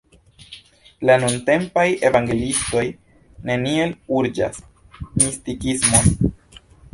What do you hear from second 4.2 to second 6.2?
urĝas mistikismon.